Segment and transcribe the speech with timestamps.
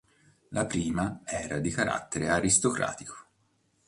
[0.49, 3.15] La prima era di carattere aristocratico.